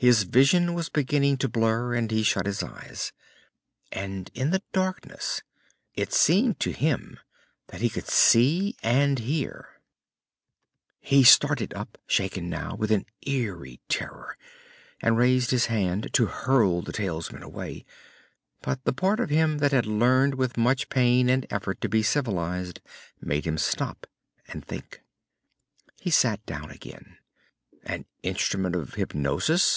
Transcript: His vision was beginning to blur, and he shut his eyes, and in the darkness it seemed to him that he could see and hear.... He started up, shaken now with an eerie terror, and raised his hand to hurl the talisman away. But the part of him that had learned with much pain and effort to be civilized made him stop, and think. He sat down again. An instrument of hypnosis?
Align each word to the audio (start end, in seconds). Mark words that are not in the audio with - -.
His 0.00 0.22
vision 0.22 0.72
was 0.72 0.88
beginning 0.88 1.36
to 1.36 1.46
blur, 1.46 1.92
and 1.94 2.10
he 2.10 2.22
shut 2.22 2.46
his 2.46 2.62
eyes, 2.62 3.12
and 3.92 4.30
in 4.32 4.48
the 4.48 4.62
darkness 4.72 5.42
it 5.94 6.10
seemed 6.14 6.58
to 6.60 6.72
him 6.72 7.18
that 7.66 7.82
he 7.82 7.90
could 7.90 8.08
see 8.08 8.74
and 8.82 9.18
hear.... 9.18 9.68
He 11.00 11.22
started 11.22 11.74
up, 11.74 11.98
shaken 12.06 12.48
now 12.48 12.76
with 12.76 12.90
an 12.90 13.04
eerie 13.26 13.82
terror, 13.90 14.38
and 15.02 15.18
raised 15.18 15.50
his 15.50 15.66
hand 15.66 16.14
to 16.14 16.24
hurl 16.28 16.80
the 16.80 16.94
talisman 16.94 17.42
away. 17.42 17.84
But 18.62 18.82
the 18.86 18.94
part 18.94 19.20
of 19.20 19.28
him 19.28 19.58
that 19.58 19.72
had 19.72 19.84
learned 19.84 20.34
with 20.36 20.56
much 20.56 20.88
pain 20.88 21.28
and 21.28 21.46
effort 21.50 21.78
to 21.82 21.90
be 21.90 22.02
civilized 22.02 22.80
made 23.20 23.44
him 23.46 23.58
stop, 23.58 24.06
and 24.48 24.64
think. 24.64 25.02
He 26.00 26.08
sat 26.08 26.42
down 26.46 26.70
again. 26.70 27.18
An 27.84 28.06
instrument 28.22 28.74
of 28.74 28.94
hypnosis? 28.94 29.76